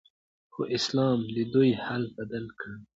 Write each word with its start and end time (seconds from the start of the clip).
خو 0.53 0.61
اسلام 0.77 1.19
ددوی 1.35 1.71
حال 1.83 2.03
بدل 2.17 2.45
کړ 2.59 2.71